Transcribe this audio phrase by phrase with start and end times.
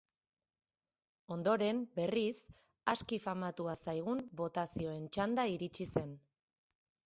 [1.35, 2.33] Ondoren, berriz,
[2.95, 6.21] aski famatua zaigun botazioen txanda iritsi zen.